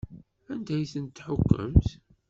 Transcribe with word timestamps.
Anda 0.51 0.71
ay 0.77 0.85
ten-tḥukkemt? 0.93 1.87